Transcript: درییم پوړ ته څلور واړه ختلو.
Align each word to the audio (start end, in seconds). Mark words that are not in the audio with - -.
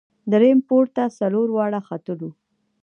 درییم 0.31 0.59
پوړ 0.67 0.83
ته 0.95 1.03
څلور 1.19 1.47
واړه 1.51 1.79
ختلو. 1.87 2.29